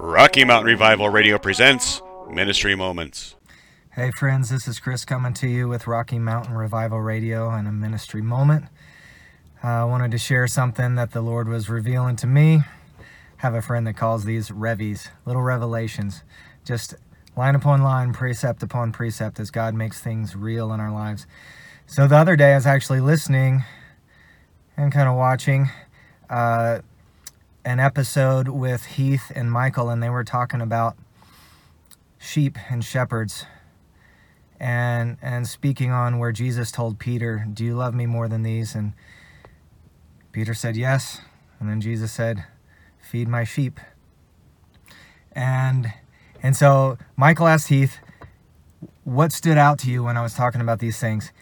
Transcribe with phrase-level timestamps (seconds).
[0.00, 2.00] Rocky Mountain Revival Radio presents
[2.30, 3.34] Ministry Moments.
[3.90, 7.72] Hey, friends, this is Chris coming to you with Rocky Mountain Revival Radio and a
[7.72, 8.66] ministry moment.
[9.60, 12.62] I wanted to share something that the Lord was revealing to me.
[13.38, 16.22] have a friend that calls these revies, little revelations,
[16.64, 16.94] just
[17.36, 21.26] line upon line, precept upon precept, as God makes things real in our lives.
[21.86, 23.64] So the other day, I was actually listening
[24.76, 25.70] and kind of watching
[26.30, 26.82] uh,
[27.64, 30.96] an episode with Heath and Michael, and they were talking about
[32.18, 33.46] sheep and shepherds
[34.60, 38.74] and and speaking on where Jesus told Peter, "Do you love me more than these?"
[38.74, 38.92] and
[40.32, 41.20] Peter said, "Yes."
[41.60, 42.44] And then Jesus said,
[43.00, 43.80] "Feed my sheep."
[45.32, 45.92] And
[46.42, 47.98] and so Michael asked Heath,
[49.04, 51.32] "What stood out to you when I was talking about these things?"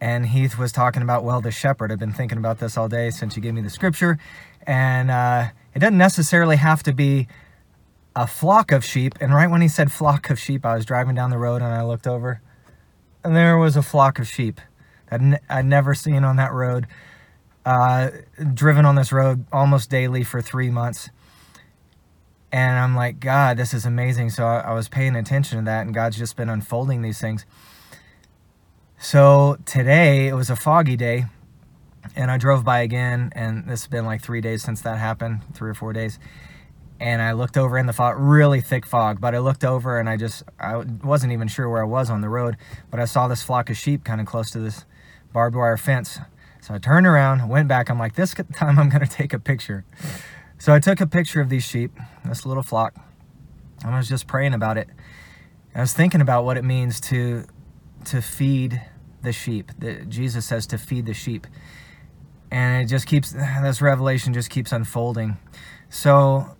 [0.00, 1.90] And Heath was talking about, well, the shepherd.
[1.90, 4.18] I've been thinking about this all day since you gave me the scripture,
[4.66, 7.28] and uh, it doesn't necessarily have to be
[8.16, 9.14] a flock of sheep.
[9.20, 11.72] And right when he said flock of sheep, I was driving down the road and
[11.72, 12.40] I looked over
[13.24, 14.60] and there was a flock of sheep
[15.10, 16.86] that I'd never seen on that road.
[17.64, 18.10] Uh,
[18.52, 21.08] driven on this road almost daily for three months.
[22.52, 24.30] And I'm like, God, this is amazing.
[24.30, 27.46] So I, I was paying attention to that, and God's just been unfolding these things.
[28.98, 31.24] So today, it was a foggy day,
[32.16, 35.40] and I drove by again, and this has been like three days since that happened,
[35.54, 36.18] three or four days
[37.00, 40.08] and I looked over in the fog, really thick fog, but I looked over and
[40.08, 42.56] I just, I wasn't even sure where I was on the road,
[42.90, 44.84] but I saw this flock of sheep kind of close to this
[45.32, 46.18] barbed wire fence.
[46.60, 47.90] So I turned around, went back.
[47.90, 49.84] I'm like, this time I'm going to take a picture.
[50.58, 51.92] So I took a picture of these sheep,
[52.24, 52.94] this little flock.
[53.84, 54.88] I was just praying about it.
[55.74, 57.44] I was thinking about what it means to,
[58.06, 58.80] to feed
[59.22, 59.72] the sheep.
[59.78, 61.46] That Jesus says to feed the sheep.
[62.54, 65.38] And it just keeps, this revelation just keeps unfolding.
[65.90, 66.56] So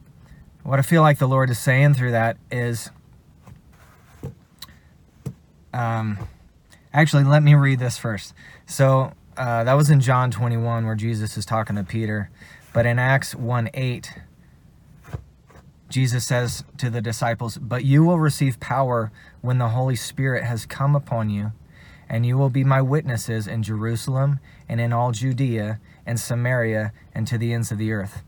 [0.64, 2.90] what I feel like the Lord is saying through that is,
[5.72, 6.18] um,
[6.92, 8.34] actually, let me read this first.
[8.66, 12.28] So uh, that was in John 21 where Jesus is talking to Peter.
[12.72, 14.14] But in Acts 1 8,
[15.88, 19.12] Jesus says to the disciples, But you will receive power
[19.42, 21.52] when the Holy Spirit has come upon you,
[22.08, 27.26] and you will be my witnesses in Jerusalem and in all Judea and Samaria and
[27.26, 28.22] to the ends of the earth.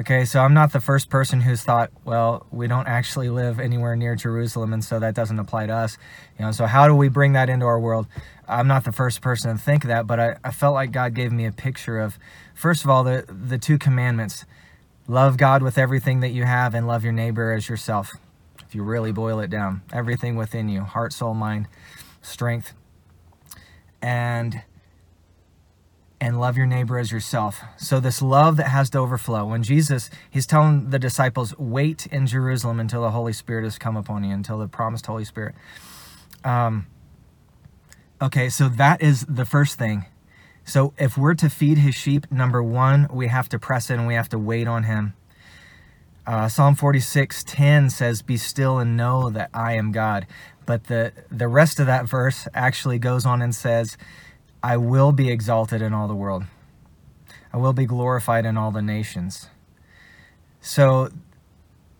[0.00, 3.94] Okay, so I'm not the first person who's thought, well, we don't actually live anywhere
[3.94, 5.98] near Jerusalem, and so that doesn't apply to us.
[6.38, 8.06] You know, so how do we bring that into our world?
[8.48, 11.30] I'm not the first person to think that, but I, I felt like God gave
[11.30, 12.18] me a picture of,
[12.54, 14.44] first of all, the, the two commandments
[15.06, 18.10] love God with everything that you have and love your neighbor as yourself.
[18.66, 21.68] If you really boil it down, everything within you heart, soul, mind,
[22.22, 22.72] strength.
[24.02, 24.62] And
[26.22, 27.62] and love your neighbor as yourself.
[27.76, 29.44] So this love that has to overflow.
[29.44, 33.96] When Jesus, he's telling the disciples, wait in Jerusalem until the Holy Spirit has come
[33.96, 35.56] upon you, until the promised Holy Spirit.
[36.44, 36.86] Um,
[38.22, 40.06] okay, so that is the first thing.
[40.64, 44.14] So if we're to feed his sheep, number one, we have to press and we
[44.14, 45.14] have to wait on him.
[46.24, 50.26] Uh, Psalm 46, 10 says, Be still and know that I am God.
[50.64, 53.96] But the, the rest of that verse actually goes on and says,
[54.62, 56.44] I will be exalted in all the world.
[57.52, 59.48] I will be glorified in all the nations.
[60.60, 61.10] So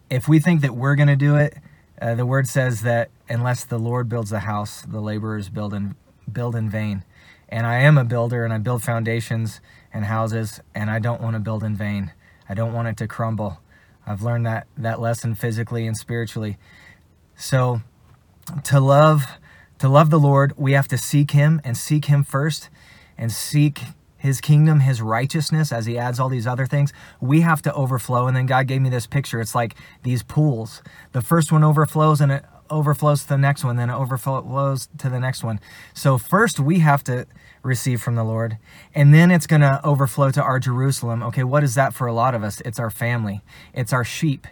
[0.08, 1.56] if we think that we're going to do it,
[2.00, 5.96] uh, the word says that unless the Lord builds the house, the laborers build in,
[6.30, 7.04] build in vain.
[7.48, 9.60] And I am a builder and I build foundations
[9.92, 12.12] and houses and I don't want to build in vain.
[12.48, 13.61] I don't want it to crumble.
[14.06, 16.58] I've learned that, that lesson physically and spiritually.
[17.36, 17.82] So
[18.64, 19.26] to love
[19.78, 22.70] to love the Lord, we have to seek Him and seek Him first
[23.18, 23.80] and seek
[24.16, 26.92] His kingdom, His righteousness as He adds all these other things.
[27.20, 28.28] We have to overflow.
[28.28, 29.40] And then God gave me this picture.
[29.40, 29.74] It's like
[30.04, 30.82] these pools.
[31.10, 35.08] The first one overflows and it overflows to the next one, then it overflows to
[35.08, 35.60] the next one.
[35.94, 37.26] So first we have to
[37.62, 38.58] receive from the Lord,
[38.94, 41.22] and then it's going to overflow to our Jerusalem.
[41.22, 42.60] Okay, what is that for a lot of us?
[42.62, 44.46] It's our family, it's our sheep.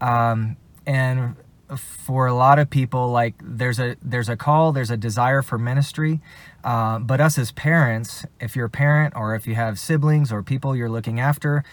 [0.00, 0.56] Um,
[0.86, 1.36] and
[1.76, 5.58] for a lot of people like there's a there's a call there's a desire for
[5.58, 6.20] ministry
[6.62, 10.42] uh, but us as parents if you're a parent or if you have siblings or
[10.42, 11.64] people you're looking after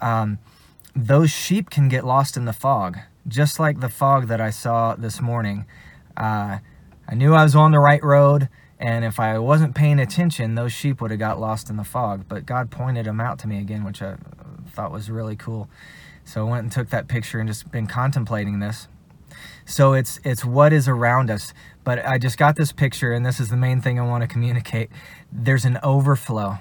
[0.00, 0.38] um,
[0.94, 4.94] those sheep can get lost in the fog just like the fog that i saw
[4.94, 5.66] this morning
[6.16, 6.58] uh,
[7.08, 10.72] i knew i was on the right road and if i wasn't paying attention those
[10.72, 13.58] sheep would have got lost in the fog but god pointed them out to me
[13.58, 14.16] again which i
[14.68, 15.68] thought was really cool
[16.24, 18.88] so i went and took that picture and just been contemplating this
[19.64, 21.52] so it's it's what is around us.
[21.84, 24.28] But I just got this picture, and this is the main thing I want to
[24.28, 24.90] communicate.
[25.30, 26.58] There's an overflow.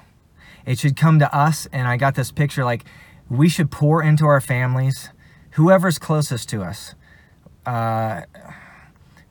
[0.66, 2.86] It should come to us, and I got this picture like
[3.30, 5.10] we should pour into our families,
[5.56, 6.96] whoever's closest to us.
[7.66, 8.22] Uh,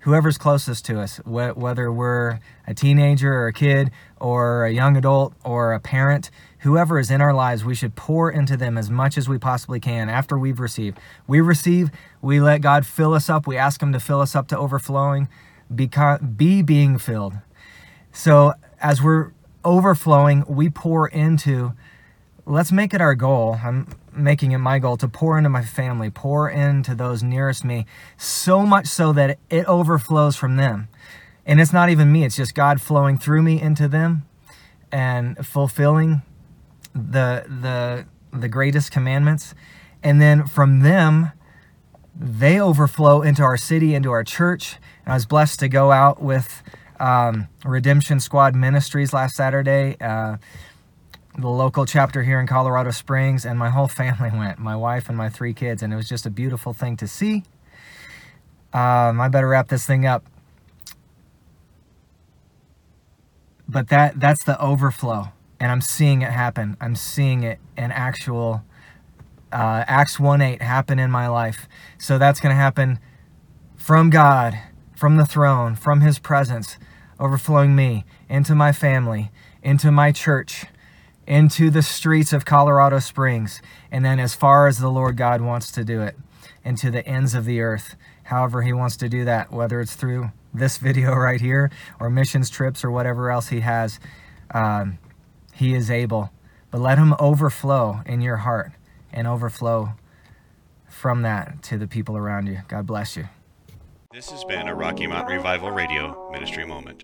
[0.01, 3.91] whoever's closest to us, wh- whether we're a teenager or a kid
[4.21, 6.31] or a young adult or a parent,
[6.61, 9.79] whoever is in our lives, we should pour into them as much as we possibly
[9.79, 10.99] can after we've received.
[11.27, 11.91] We receive,
[12.23, 15.29] we let God fill us up, we ask Him to fill us up to overflowing,
[15.75, 17.35] be being filled.
[18.13, 19.33] So as we're
[19.63, 21.75] overflowing, we pour into,
[22.47, 23.59] let's make it our goal.
[23.63, 27.87] I'm making it my goal to pour into my family, pour into those nearest me,
[28.17, 30.89] so much so that it overflows from them.
[31.47, 34.27] And it's not even me, it's just God flowing through me into them
[34.91, 36.23] and fulfilling
[36.95, 39.55] the the the greatest commandments.
[40.03, 41.33] And then from them,
[42.15, 44.77] they overflow into our city, into our church.
[45.05, 46.63] And I was blessed to go out with
[47.01, 49.97] um, Redemption Squad Ministries last Saturday.
[50.01, 50.37] Uh,
[51.37, 55.17] the local chapter here in Colorado Springs, and my whole family went, my wife and
[55.17, 57.45] my three kids, and it was just a beautiful thing to see.
[58.73, 60.25] Um, I better wrap this thing up.
[63.67, 65.29] But that that's the overflow,
[65.59, 66.77] and I'm seeing it happen.
[66.81, 68.63] I'm seeing it in actual
[69.51, 71.67] uh, Acts 1 8 happen in my life.
[71.97, 72.99] So that's going to happen
[73.75, 74.59] from God,
[74.95, 76.77] from the throne, from His presence,
[77.19, 79.31] overflowing me into my family,
[79.63, 80.67] into my church
[81.27, 83.61] into the streets of Colorado Springs,
[83.91, 86.17] and then as far as the Lord God wants to do it,
[86.65, 87.97] into the ends of the earth.
[88.25, 92.51] However, He wants to do that, whether it's through this video right here, or missions
[92.51, 94.01] trips, or whatever else He has,
[94.53, 94.99] um,
[95.53, 96.31] He is able.
[96.71, 98.73] But let Him overflow in your heart
[99.13, 99.93] and overflow
[100.89, 102.61] from that to the people around you.
[102.69, 103.29] God bless you.
[104.13, 107.03] This has been a Rocky Mountain Revival Radio Ministry Moment.